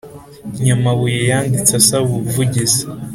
[0.63, 2.81] Nyamabuye yanditse asaba ubuvugizi